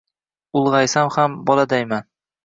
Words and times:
Ulg’aysam 0.61 1.11
ham 1.17 1.35
boladayman. 1.49 2.09